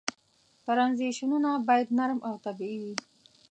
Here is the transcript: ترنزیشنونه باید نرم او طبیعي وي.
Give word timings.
ترنزیشنونه 0.65 1.51
باید 1.67 1.87
نرم 1.97 2.19
او 2.27 2.33
طبیعي 2.45 2.77
وي. 2.81 2.95